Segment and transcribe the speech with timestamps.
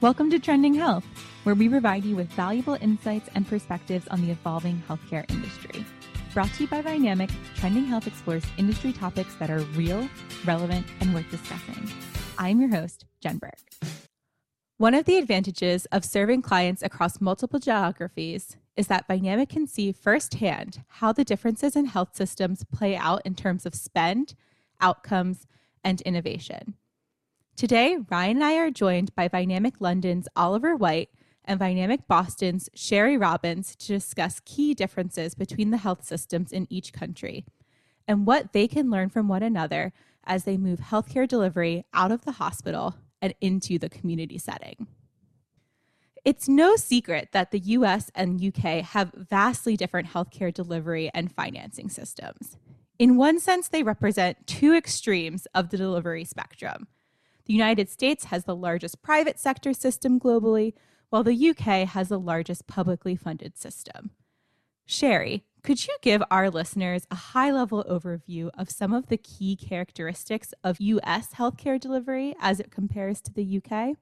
[0.00, 1.04] Welcome to Trending Health,
[1.42, 5.84] where we provide you with valuable insights and perspectives on the evolving healthcare industry.
[6.32, 10.08] Brought to you by Vynamic, Trending Health explores industry topics that are real,
[10.44, 11.90] relevant, and worth discussing.
[12.38, 13.58] I'm your host, Jen Burke.
[14.76, 19.90] One of the advantages of serving clients across multiple geographies is that Vynamic can see
[19.90, 24.36] firsthand how the differences in health systems play out in terms of spend,
[24.80, 25.48] outcomes,
[25.82, 26.74] and innovation.
[27.58, 31.08] Today, Ryan and I are joined by Vynamic London's Oliver White
[31.44, 36.92] and Vynamic Boston's Sherry Robbins to discuss key differences between the health systems in each
[36.92, 37.44] country
[38.06, 42.24] and what they can learn from one another as they move healthcare delivery out of
[42.24, 44.86] the hospital and into the community setting.
[46.24, 51.90] It's no secret that the US and UK have vastly different healthcare delivery and financing
[51.90, 52.56] systems.
[53.00, 56.86] In one sense, they represent two extremes of the delivery spectrum.
[57.48, 60.74] The United States has the largest private sector system globally,
[61.08, 64.10] while the UK has the largest publicly funded system.
[64.84, 69.56] Sherry, could you give our listeners a high level overview of some of the key
[69.56, 73.96] characteristics of US healthcare delivery as it compares to the UK?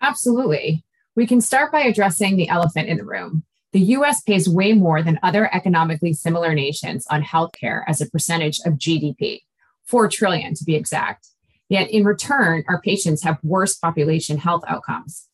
[0.00, 0.86] Absolutely.
[1.14, 3.44] We can start by addressing the elephant in the room.
[3.72, 8.60] The US pays way more than other economically similar nations on healthcare as a percentage
[8.64, 9.40] of GDP,
[9.84, 11.28] 4 trillion to be exact.
[11.72, 15.26] Yet in return, our patients have worse population health outcomes.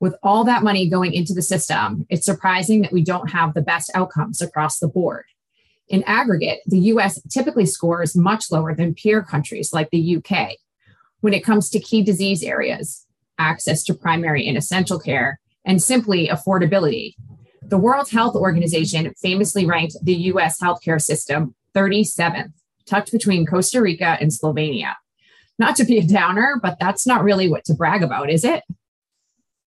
[0.00, 3.60] With all that money going into the system, it's surprising that we don't have the
[3.60, 5.26] best outcomes across the board.
[5.88, 10.52] In aggregate, the US typically scores much lower than peer countries like the UK.
[11.20, 13.04] When it comes to key disease areas,
[13.38, 17.16] access to primary and essential care, and simply affordability,
[17.60, 22.54] the World Health Organization famously ranked the US healthcare system 37th,
[22.86, 24.94] tucked between Costa Rica and Slovenia
[25.58, 28.62] not to be a downer, but that's not really what to brag about, is it?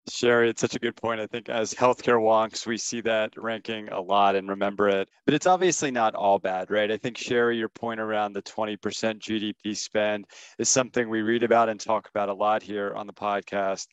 [0.09, 1.21] Sherry, it's such a good point.
[1.21, 5.09] I think as healthcare wonks, we see that ranking a lot and remember it.
[5.27, 6.91] But it's obviously not all bad, right?
[6.91, 10.27] I think, Sherry, your point around the 20% GDP spend
[10.59, 13.87] is something we read about and talk about a lot here on the podcast.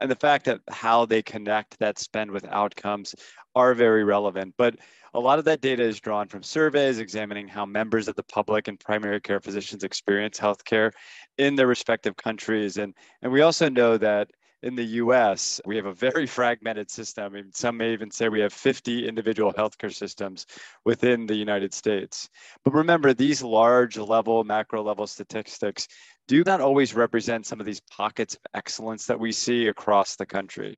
[0.00, 3.16] And the fact that how they connect that spend with outcomes
[3.56, 4.54] are very relevant.
[4.56, 4.76] But
[5.14, 8.68] a lot of that data is drawn from surveys examining how members of the public
[8.68, 10.92] and primary care physicians experience healthcare
[11.38, 12.76] in their respective countries.
[12.76, 14.30] And, and we also know that
[14.62, 17.24] in the US, we have a very fragmented system.
[17.24, 20.46] I mean, some may even say we have 50 individual healthcare systems
[20.84, 22.28] within the United States.
[22.64, 25.88] But remember, these large level, macro level statistics
[26.26, 30.26] do not always represent some of these pockets of excellence that we see across the
[30.26, 30.76] country.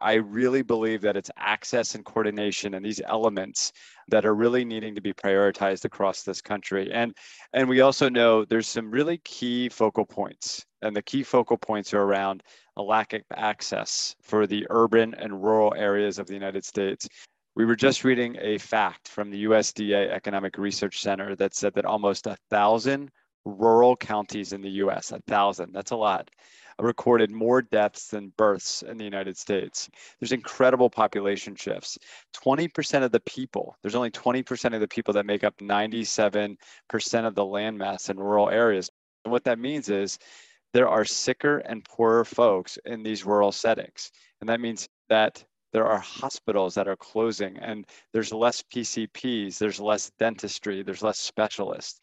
[0.00, 3.72] I really believe that it's access and coordination and these elements
[4.08, 6.92] that are really needing to be prioritized across this country.
[6.92, 7.14] And
[7.52, 10.64] and we also know there's some really key focal points.
[10.82, 12.42] And the key focal points are around
[12.76, 17.08] a lack of access for the urban and rural areas of the United States.
[17.54, 21.86] We were just reading a fact from the USDA Economic Research Center that said that
[21.86, 23.10] almost a thousand
[23.46, 26.28] rural counties in the US, a thousand, that's a lot,
[26.78, 29.88] recorded more deaths than births in the United States.
[30.20, 31.98] There's incredible population shifts.
[32.34, 36.56] 20% of the people, there's only 20% of the people that make up 97%
[37.26, 38.90] of the landmass in rural areas.
[39.24, 40.18] And what that means is
[40.72, 44.10] there are sicker and poorer folks in these rural settings.
[44.40, 49.80] And that means that there are hospitals that are closing and there's less PCPs, there's
[49.80, 52.00] less dentistry, there's less specialists.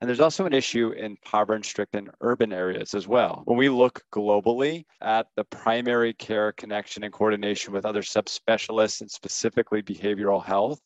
[0.00, 3.42] And there's also an issue in poverty stricken urban areas as well.
[3.46, 9.10] When we look globally at the primary care connection and coordination with other subspecialists and
[9.10, 10.80] specifically behavioral health,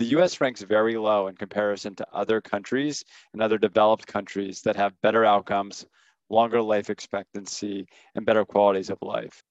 [0.00, 4.76] the US ranks very low in comparison to other countries and other developed countries that
[4.76, 5.86] have better outcomes,
[6.28, 9.44] longer life expectancy, and better qualities of life.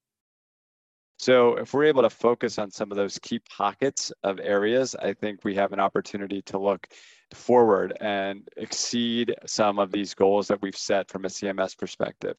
[1.18, 5.14] So, if we're able to focus on some of those key pockets of areas, I
[5.14, 6.88] think we have an opportunity to look
[7.36, 12.36] forward and exceed some of these goals that we've set from a CMS perspective.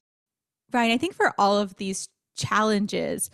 [0.71, 3.29] Ryan, I think for all of these challenges,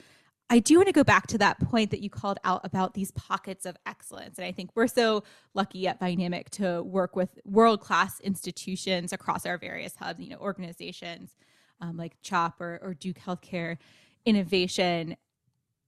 [0.49, 3.11] I do want to go back to that point that you called out about these
[3.11, 4.37] pockets of excellence.
[4.37, 5.23] And I think we're so
[5.53, 10.37] lucky at Vynamic to work with world class institutions across our various hubs, you know,
[10.37, 11.35] organizations
[11.81, 13.77] um, like CHOP or, or Duke Healthcare
[14.25, 15.15] Innovation.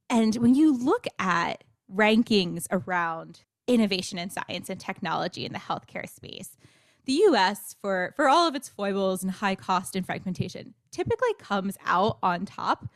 [0.10, 1.63] And when you look at
[1.94, 6.58] rankings around innovation in science and technology in the healthcare space.
[7.06, 11.78] The US, for, for all of its foibles and high cost and fragmentation, typically comes
[11.86, 12.88] out on top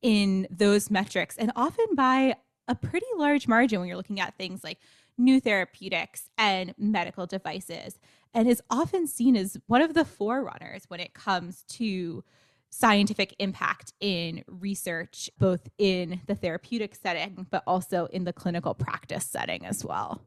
[0.00, 2.34] in those metrics and often by
[2.68, 4.78] a pretty large margin when you're looking at things like
[5.18, 7.98] new therapeutics and medical devices,
[8.34, 12.24] and is often seen as one of the forerunners when it comes to
[12.72, 19.26] scientific impact in research, both in the therapeutic setting, but also in the clinical practice
[19.26, 20.22] setting as well.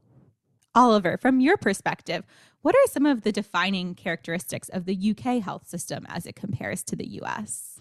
[0.74, 2.24] Oliver, from your perspective,
[2.62, 6.84] what are some of the defining characteristics of the UK health system as it compares
[6.84, 7.80] to the US?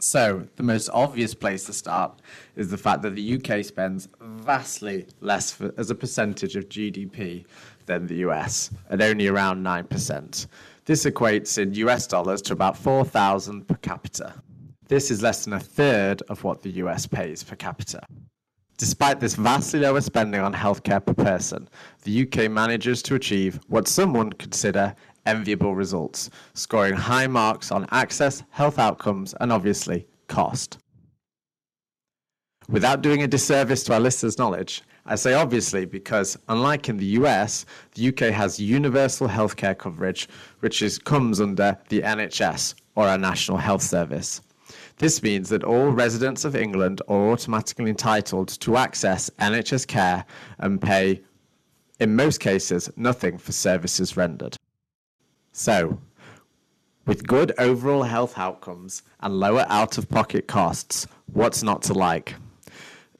[0.00, 2.22] So, the most obvious place to start
[2.54, 7.46] is the fact that the UK spends vastly less for, as a percentage of GDP
[7.86, 10.46] than the US, at only around 9%.
[10.88, 14.32] This equates in US dollars to about 4,000 per capita.
[14.88, 18.00] This is less than a third of what the US pays per capita.
[18.78, 21.68] Despite this vastly lower spending on healthcare per person,
[22.04, 24.94] the UK manages to achieve what some would consider
[25.26, 30.78] enviable results, scoring high marks on access, health outcomes, and obviously cost.
[32.70, 37.16] Without doing a disservice to our listeners' knowledge, I say obviously because, unlike in the
[37.20, 37.64] US,
[37.94, 40.28] the UK has universal healthcare coverage,
[40.60, 44.42] which is, comes under the NHS, or our National Health Service.
[44.98, 50.26] This means that all residents of England are automatically entitled to access NHS care
[50.58, 51.22] and pay,
[52.00, 54.56] in most cases, nothing for services rendered.
[55.52, 55.98] So,
[57.06, 62.34] with good overall health outcomes and lower out of pocket costs, what's not to like?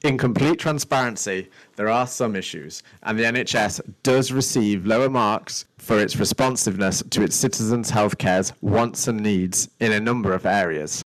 [0.01, 5.99] In complete transparency, there are some issues, and the NHS does receive lower marks for
[5.99, 11.03] its responsiveness to its citizens' healthcare's wants and needs in a number of areas.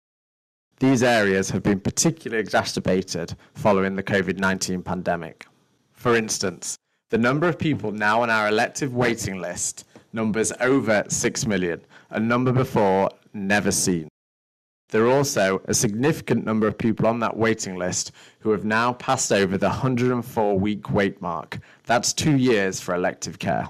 [0.80, 5.48] These areas have been particularly exacerbated following the COVID 19 pandemic.
[5.94, 6.78] For instance,
[7.10, 11.81] the number of people now on our elective waiting list numbers over 6 million,
[12.12, 14.07] a number before never seen.
[14.94, 18.12] There are also a significant number of people on that waiting list
[18.42, 21.57] who have now passed over the 104 week wait mark.
[21.88, 23.68] That's two years for elective care.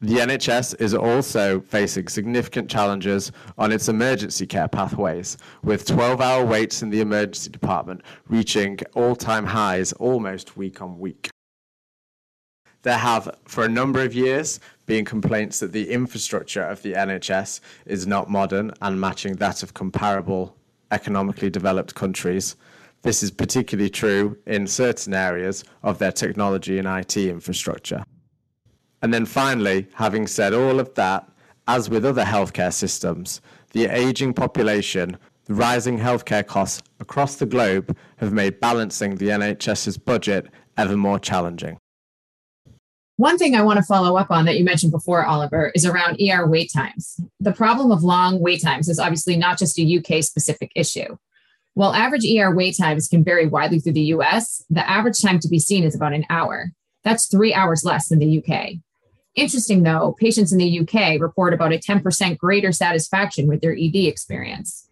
[0.00, 6.44] The NHS is also facing significant challenges on its emergency care pathways, with 12 hour
[6.44, 11.28] waits in the emergency department reaching all time highs almost week on week.
[12.82, 17.60] There have, for a number of years, been complaints that the infrastructure of the NHS
[17.86, 20.56] is not modern and matching that of comparable
[20.90, 22.56] economically developed countries.
[23.02, 28.02] This is particularly true in certain areas of their technology and IT infrastructure.
[29.02, 31.28] And then finally, having said all of that,
[31.68, 33.40] as with other healthcare systems,
[33.72, 39.98] the aging population, the rising healthcare costs across the globe have made balancing the NHS's
[39.98, 40.46] budget
[40.78, 41.76] ever more challenging.
[43.16, 46.20] One thing I want to follow up on that you mentioned before, Oliver, is around
[46.20, 47.20] ER wait times.
[47.38, 51.16] The problem of long wait times is obviously not just a UK specific issue.
[51.74, 55.48] While average ER wait times can vary widely through the US, the average time to
[55.48, 56.72] be seen is about an hour.
[57.04, 58.78] That's three hours less than the UK.
[59.36, 64.06] Interesting though, patients in the UK report about a 10% greater satisfaction with their ED
[64.06, 64.88] experience.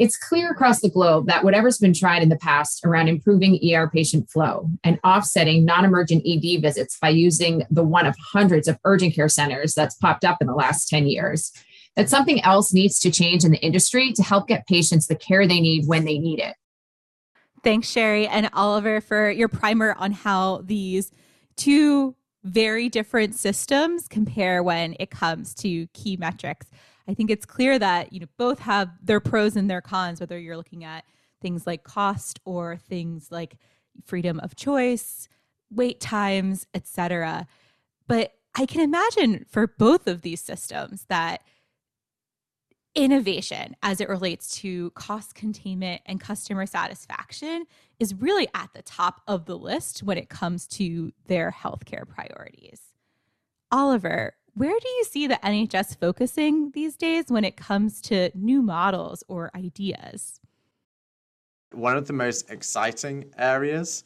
[0.00, 3.90] It's clear across the globe that whatever's been tried in the past around improving ER
[3.90, 8.78] patient flow and offsetting non emergent ED visits by using the one of hundreds of
[8.86, 11.52] urgent care centers that's popped up in the last 10 years,
[11.96, 15.46] that something else needs to change in the industry to help get patients the care
[15.46, 16.56] they need when they need it.
[17.62, 21.12] Thanks, Sherry and Oliver, for your primer on how these
[21.58, 26.68] two very different systems compare when it comes to key metrics.
[27.08, 30.38] I think it's clear that you know both have their pros and their cons whether
[30.38, 31.04] you're looking at
[31.40, 33.56] things like cost or things like
[34.04, 35.28] freedom of choice,
[35.70, 37.46] wait times, etc.
[38.06, 41.42] But I can imagine for both of these systems that
[42.94, 47.64] innovation as it relates to cost containment and customer satisfaction
[48.00, 52.80] is really at the top of the list when it comes to their healthcare priorities.
[53.70, 58.62] Oliver, where do you see the NHS focusing these days when it comes to new
[58.62, 60.40] models or ideas?
[61.72, 64.04] One of the most exciting areas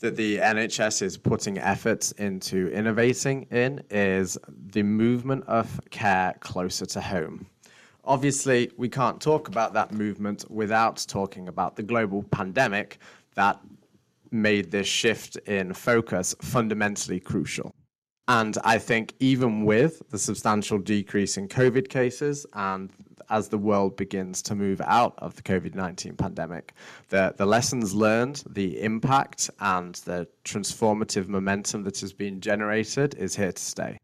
[0.00, 6.86] that the NHS is putting efforts into innovating in is the movement of care closer
[6.86, 7.46] to home.
[8.04, 12.98] Obviously, we can't talk about that movement without talking about the global pandemic
[13.34, 13.60] that
[14.30, 17.74] made this shift in focus fundamentally crucial.
[18.28, 22.90] And I think even with the substantial decrease in COVID cases and
[23.30, 26.74] as the world begins to move out of the COVID 19 pandemic,
[27.08, 33.34] the, the lessons learned, the impact, and the transformative momentum that has been generated is
[33.34, 33.98] here to stay.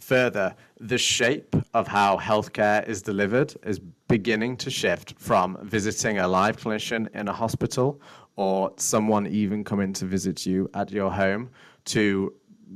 [0.00, 6.26] Further, the shape of how healthcare is delivered is beginning to shift from visiting a
[6.26, 8.00] live clinician in a hospital
[8.36, 11.50] or someone even coming to visit you at your home
[11.84, 12.32] to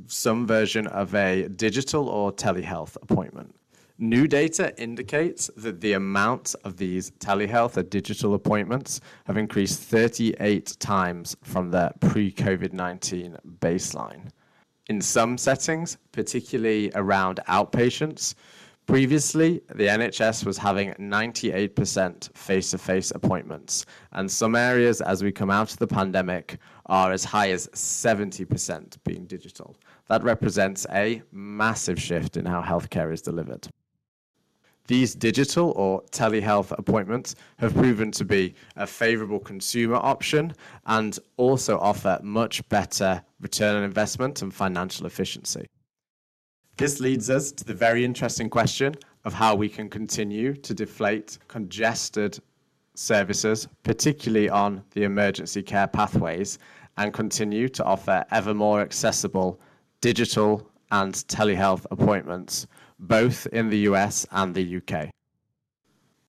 [0.07, 3.55] some version of a digital or telehealth appointment.
[3.99, 10.75] New data indicates that the amount of these telehealth or digital appointments have increased 38
[10.79, 14.29] times from their pre COVID 19 baseline.
[14.89, 18.33] In some settings, particularly around outpatients,
[18.85, 25.31] Previously, the NHS was having 98% face to face appointments, and some areas, as we
[25.31, 29.77] come out of the pandemic, are as high as 70% being digital.
[30.09, 33.67] That represents a massive shift in how healthcare is delivered.
[34.87, 40.53] These digital or telehealth appointments have proven to be a favorable consumer option
[40.87, 45.69] and also offer much better return on investment and financial efficiency.
[46.77, 51.37] This leads us to the very interesting question of how we can continue to deflate
[51.47, 52.39] congested
[52.95, 56.57] services, particularly on the emergency care pathways,
[56.97, 59.59] and continue to offer ever more accessible
[60.01, 62.65] digital and telehealth appointments,
[62.97, 65.11] both in the US and the UK.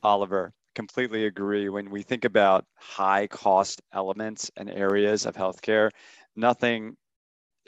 [0.02, 1.70] Oliver, completely agree.
[1.70, 5.88] When we think about high cost elements and areas of healthcare,
[6.36, 6.96] nothing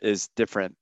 [0.03, 0.77] is different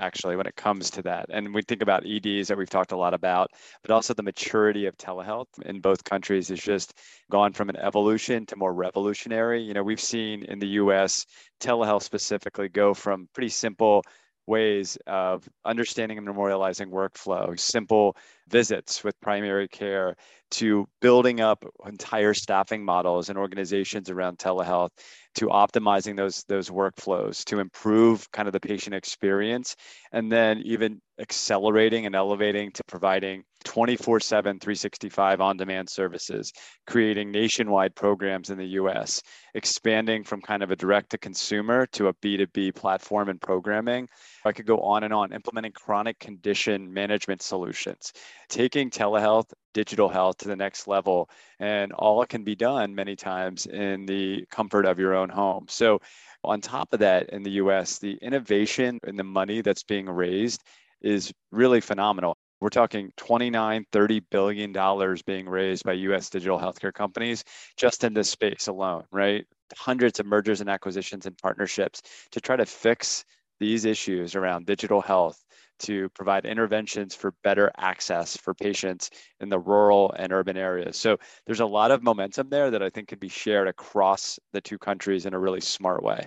[0.00, 1.26] actually when it comes to that.
[1.30, 3.50] And we think about EDs that we've talked a lot about,
[3.82, 6.98] but also the maturity of telehealth in both countries has just
[7.30, 9.62] gone from an evolution to more revolutionary.
[9.62, 11.26] You know, we've seen in the US
[11.60, 14.02] telehealth specifically go from pretty simple
[14.50, 18.16] ways of understanding and memorializing workflow, simple
[18.48, 20.16] visits with primary care,
[20.50, 24.90] to building up entire staffing models and organizations around telehealth
[25.36, 29.76] to optimizing those those workflows to improve kind of the patient experience
[30.10, 36.52] and then even accelerating and elevating to providing 24 7 365 on demand services
[36.86, 39.22] creating nationwide programs in the us
[39.54, 44.08] expanding from kind of a direct to consumer to a b2b platform and programming
[44.44, 48.12] i could go on and on implementing chronic condition management solutions
[48.48, 51.28] taking telehealth digital health to the next level.
[51.58, 55.66] And all can be done many times in the comfort of your own home.
[55.68, 56.00] So,
[56.42, 60.62] on top of that, in the US, the innovation and the money that's being raised
[61.02, 62.36] is really phenomenal.
[62.60, 67.44] We're talking 29, 30 billion dollars being raised by US digital healthcare companies
[67.76, 69.46] just in this space alone, right?
[69.76, 72.02] Hundreds of mergers and acquisitions and partnerships
[72.32, 73.24] to try to fix
[73.58, 75.44] these issues around digital health
[75.80, 80.96] to provide interventions for better access for patients in the rural and urban areas.
[80.96, 84.60] So there's a lot of momentum there that I think can be shared across the
[84.60, 86.26] two countries in a really smart way.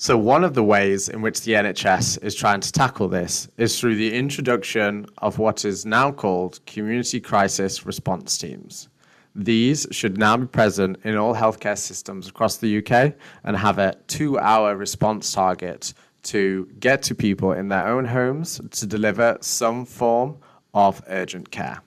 [0.00, 3.80] So, one of the ways in which the NHS is trying to tackle this is
[3.80, 8.88] through the introduction of what is now called community crisis response teams.
[9.34, 13.96] These should now be present in all healthcare systems across the UK and have a
[14.06, 15.92] two hour response target
[16.22, 20.36] to get to people in their own homes to deliver some form
[20.74, 21.82] of urgent care.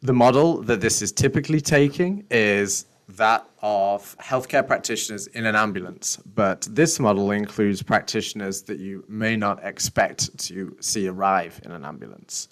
[0.00, 6.18] The model that this is typically taking is that of healthcare practitioners in an ambulance,
[6.34, 11.84] but this model includes practitioners that you may not expect to see arrive in an
[11.84, 12.48] ambulance.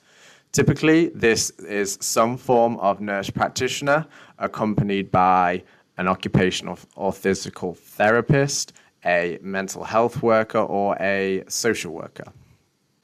[0.52, 4.07] Typically, this is some form of nurse practitioner
[4.38, 5.62] accompanied by
[5.97, 8.73] an occupational or physical therapist,
[9.04, 12.25] a mental health worker, or a social worker.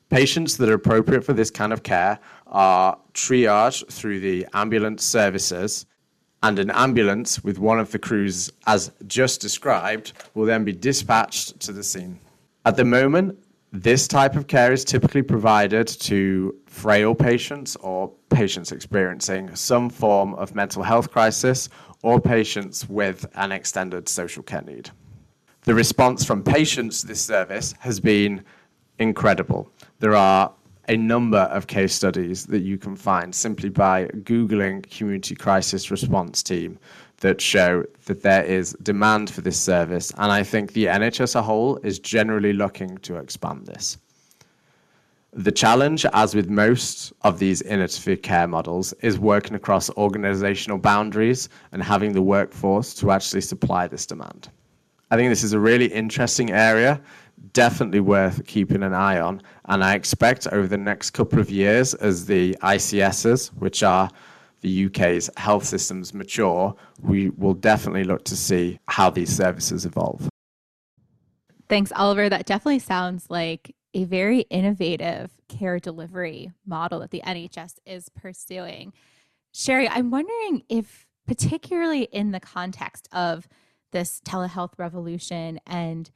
[0.08, 5.86] Patients that are appropriate for this kind of care are triaged through the ambulance services,
[6.43, 11.59] and an ambulance with one of the crews, as just described, will then be dispatched
[11.61, 12.19] to the scene.
[12.64, 13.38] At the moment,
[13.73, 20.35] this type of care is typically provided to frail patients or patients experiencing some form
[20.35, 21.69] of mental health crisis
[22.02, 24.90] or patients with an extended social care need.
[25.62, 28.45] The response from patients to this service has been
[28.99, 29.71] incredible.
[29.99, 30.52] There are
[30.88, 36.43] a number of case studies that you can find simply by Googling Community Crisis Response
[36.43, 36.78] Team
[37.19, 40.12] that show that there is demand for this service.
[40.19, 43.99] And I think the NHS as a whole is generally looking to expand this.
[45.33, 51.49] The challenge, as with most of these innovative care models, is working across organizational boundaries
[51.73, 54.49] and having the workforce to actually supply this demand.
[55.11, 57.00] I think this is a really interesting area,
[57.52, 59.43] definitely worth keeping an eye on.
[59.66, 64.11] And I expect over the next couple of years, as the ICSs, which are
[64.61, 70.28] the UK's health systems, mature, we will definitely look to see how these services evolve.
[71.69, 72.28] Thanks, Oliver.
[72.28, 78.93] That definitely sounds like a very innovative care delivery model that the NHS is pursuing.
[79.52, 83.49] Sherry, I'm wondering if, particularly in the context of
[83.93, 86.11] this telehealth revolution and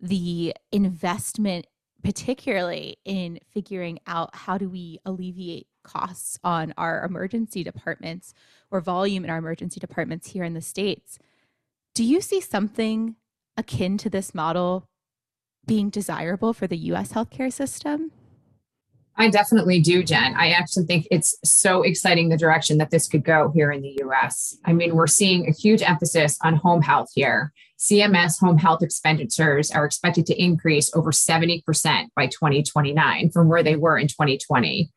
[0.00, 1.66] the investment
[2.02, 8.34] particularly in figuring out how do we alleviate costs on our emergency departments
[8.70, 11.18] or volume in our emergency departments here in the States.
[11.94, 13.16] Do you see something
[13.56, 14.88] akin to this model
[15.66, 18.12] being desirable for the US healthcare system?
[19.20, 20.34] I definitely do, Jen.
[20.34, 24.00] I actually think it's so exciting the direction that this could go here in the
[24.04, 24.56] US.
[24.64, 27.52] I mean, we're seeing a huge emphasis on home health here.
[27.78, 31.62] CMS home health expenditures are expected to increase over 70%
[32.16, 34.90] by 2029 from where they were in 2020.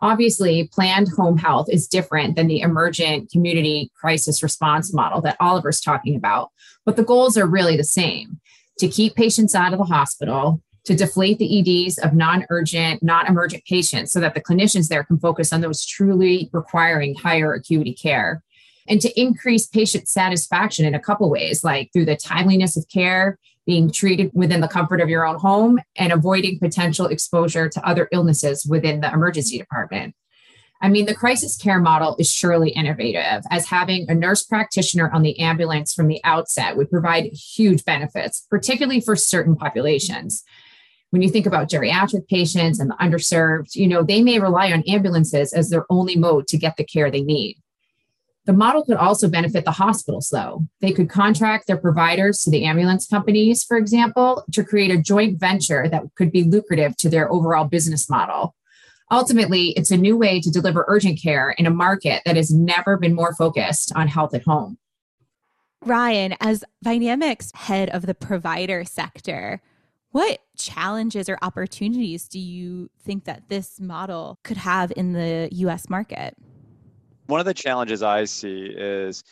[0.00, 5.80] Obviously, planned home health is different than the emergent community crisis response model that Oliver's
[5.80, 6.52] talking about,
[6.84, 8.40] but the goals are really the same
[8.78, 13.26] to keep patients out of the hospital, to deflate the EDs of non urgent, non
[13.26, 17.94] emergent patients so that the clinicians there can focus on those truly requiring higher acuity
[17.94, 18.42] care.
[18.86, 23.38] And to increase patient satisfaction in a couple ways, like through the timeliness of care,
[23.66, 28.08] being treated within the comfort of your own home, and avoiding potential exposure to other
[28.12, 30.14] illnesses within the emergency department.
[30.82, 35.22] I mean, the crisis care model is surely innovative, as having a nurse practitioner on
[35.22, 40.44] the ambulance from the outset would provide huge benefits, particularly for certain populations
[41.14, 44.82] when you think about geriatric patients and the underserved, you know, they may rely on
[44.88, 47.56] ambulances as their only mode to get the care they need.
[48.46, 50.66] The model could also benefit the hospitals, though.
[50.80, 55.38] They could contract their providers to the ambulance companies, for example, to create a joint
[55.38, 58.56] venture that could be lucrative to their overall business model.
[59.08, 62.96] Ultimately, it's a new way to deliver urgent care in a market that has never
[62.96, 64.78] been more focused on health at home.
[65.84, 69.60] Ryan, as Vynamic's head of the provider sector,
[70.14, 75.90] what challenges or opportunities do you think that this model could have in the US
[75.90, 76.36] market?
[77.26, 79.24] One of the challenges I see is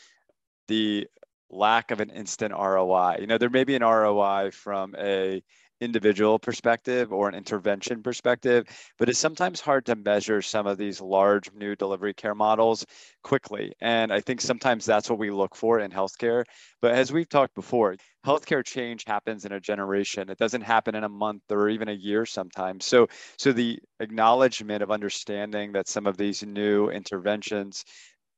[0.67, 1.07] the
[1.51, 3.19] lack of an instant ROI.
[3.21, 5.45] You know, there may be an ROI from a
[5.83, 8.67] individual perspective or an intervention perspective,
[8.99, 12.87] but it's sometimes hard to measure some of these large new delivery care models
[13.23, 13.73] quickly.
[13.81, 16.45] And I think sometimes that's what we look for in healthcare.
[16.81, 20.31] But as we've talked before, healthcare change happens in a generation.
[20.31, 22.85] It doesn't happen in a month or even a year sometimes.
[22.87, 27.85] So so the acknowledgement of understanding that some of these new interventions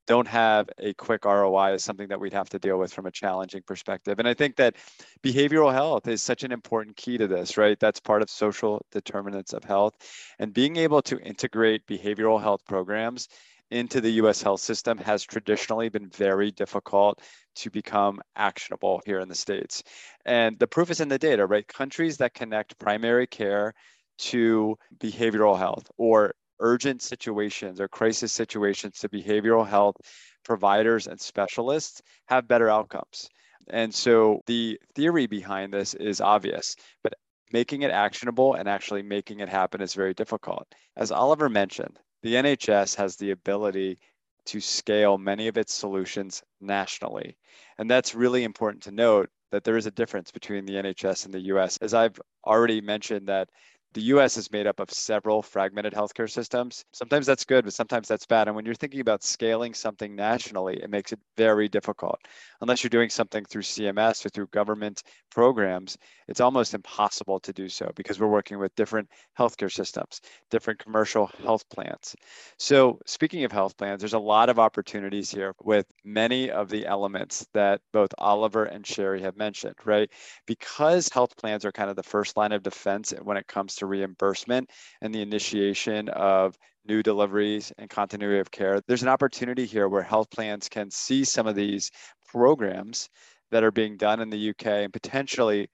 [0.07, 3.11] don't have a quick ROI is something that we'd have to deal with from a
[3.11, 4.19] challenging perspective.
[4.19, 4.77] And I think that
[5.23, 7.79] behavioral health is such an important key to this, right?
[7.81, 9.95] That's part of social determinants of health.
[10.39, 13.29] And being able to integrate behavioral health programs
[13.71, 17.21] into the US health system has traditionally been very difficult
[17.57, 19.83] to become actionable here in the States.
[20.25, 21.67] And the proof is in the data, right?
[21.67, 23.75] Countries that connect primary care
[24.17, 29.97] to behavioral health or urgent situations or crisis situations to behavioral health
[30.45, 33.29] providers and specialists have better outcomes.
[33.69, 37.15] And so the theory behind this is obvious, but
[37.53, 40.67] making it actionable and actually making it happen is very difficult.
[40.97, 43.99] As Oliver mentioned, the NHS has the ability
[44.47, 47.37] to scale many of its solutions nationally.
[47.79, 51.35] And that's really important to note that there is a difference between the NHS and
[51.35, 51.77] the US.
[51.79, 53.49] As I've already mentioned that
[53.95, 56.85] the US is made up of several fragmented healthcare systems.
[56.93, 58.49] Sometimes that's good, but sometimes that's bad.
[58.49, 62.19] And when you're thinking about scaling something nationally, it makes it very difficult.
[62.61, 67.69] Unless you're doing something through CMS or through government programs, it's almost impossible to do
[67.69, 72.17] so because we're working with different healthcare systems, different commercial health plans.
[72.59, 76.87] So, speaking of health plans, there's a lot of opportunities here with many of the
[76.87, 80.11] elements that both Oliver and Sherry have mentioned, right?
[80.47, 83.84] Because health plans are kind of the first line of defense when it comes to
[83.87, 84.71] reimbursement
[85.01, 88.81] and the initiation of new deliveries and continuity of care.
[88.87, 91.91] There's an opportunity here where health plans can see some of these
[92.27, 93.09] programs
[93.51, 95.71] that are being done in the UK and potentially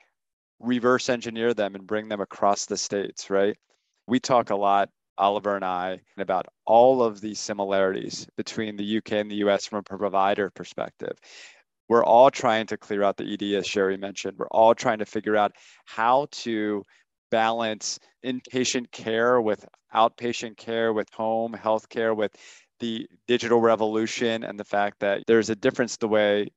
[0.60, 3.56] reverse engineer them and bring them across the states, right?
[4.06, 9.12] We talk a lot, Oliver and I, about all of these similarities between the UK
[9.12, 11.18] and the US from a provider perspective.
[11.88, 14.38] We're all trying to clear out the ED, as Sherry mentioned.
[14.38, 15.52] We're all trying to figure out
[15.86, 16.84] how to
[17.30, 19.64] balance inpatient care with
[19.94, 22.34] outpatient care, with home health care, with
[22.80, 26.48] the digital revolution, and the fact that there's a difference the way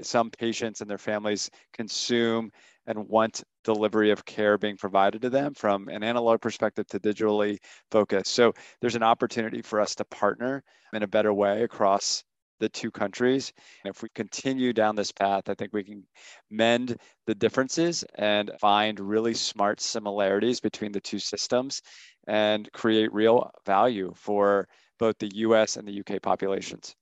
[0.00, 2.50] some patients and their families consume
[2.86, 7.58] and want delivery of care being provided to them from an analog perspective to digitally
[7.90, 8.32] focused.
[8.32, 12.24] So there's an opportunity for us to partner in a better way across
[12.62, 13.52] the two countries.
[13.84, 16.04] And if we continue down this path, I think we can
[16.48, 16.96] mend
[17.26, 21.82] the differences and find really smart similarities between the two systems
[22.28, 24.68] and create real value for
[25.00, 26.94] both the US and the UK populations.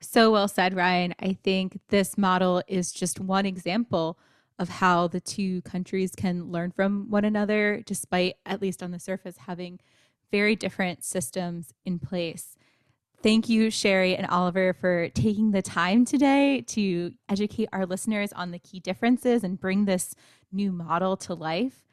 [0.00, 1.14] So well said, Ryan.
[1.20, 4.18] I think this model is just one example
[4.58, 8.98] of how the two countries can learn from one another, despite, at least on the
[8.98, 9.78] surface, having
[10.30, 12.56] very different systems in place.
[13.20, 18.52] Thank you, Sherry and Oliver, for taking the time today to educate our listeners on
[18.52, 20.14] the key differences and bring this
[20.52, 21.84] new model to life.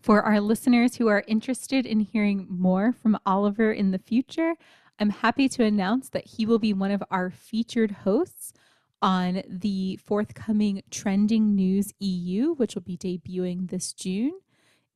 [0.00, 4.54] For our listeners who are interested in hearing more from Oliver in the future,
[4.98, 8.52] I'm happy to announce that he will be one of our featured hosts
[9.00, 14.40] on the forthcoming Trending News EU, which will be debuting this June.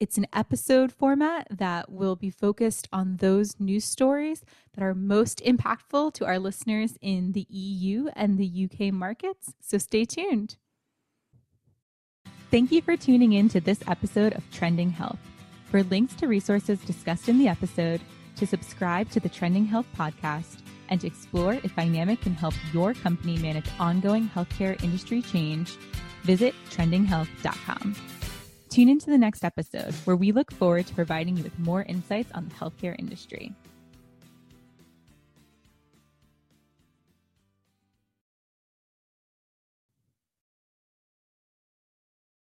[0.00, 5.40] It's an episode format that will be focused on those news stories that are most
[5.44, 9.54] impactful to our listeners in the EU and the UK markets.
[9.61, 10.57] So stay tuned.
[12.50, 15.18] Thank you for tuning in to this episode of Trending Health.
[15.70, 18.00] For links to resources discussed in the episode,
[18.37, 22.94] to subscribe to the Trending Health podcast, and to explore if Vynamic can help your
[22.94, 25.76] company manage ongoing healthcare industry change,
[26.24, 27.94] visit trendinghealth.com.
[28.75, 32.33] Tune into the next episode where we look forward to providing you with more insights
[32.33, 33.53] on the healthcare industry.